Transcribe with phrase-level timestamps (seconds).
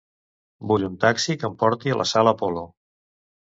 [0.71, 2.67] Vull un taxi que em porti a la sala Apolo.